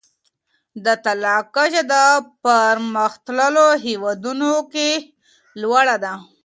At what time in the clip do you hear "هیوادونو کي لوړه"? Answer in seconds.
3.85-5.95